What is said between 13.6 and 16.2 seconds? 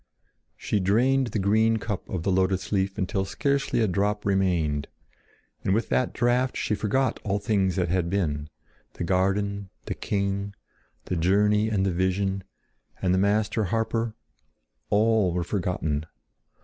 harper—all were forgotten.